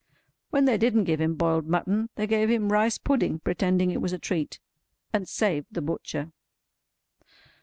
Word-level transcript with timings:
When 0.49 0.65
they 0.65 0.79
didn't 0.79 1.03
give 1.03 1.21
him 1.21 1.35
boiled 1.35 1.67
mutton, 1.67 2.09
they 2.15 2.25
gave 2.25 2.49
him 2.49 2.71
rice 2.71 2.97
pudding, 2.97 3.37
pretending 3.39 3.91
it 3.91 4.01
was 4.01 4.13
a 4.13 4.17
treat. 4.17 4.59
And 5.13 5.29
saved 5.29 5.67
the 5.69 5.81
butcher. 5.83 6.31